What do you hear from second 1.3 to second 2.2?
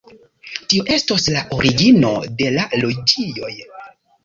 la origino